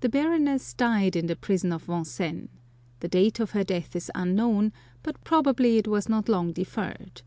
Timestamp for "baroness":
0.08-0.74